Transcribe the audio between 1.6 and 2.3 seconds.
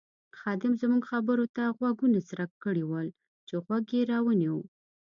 غوږونه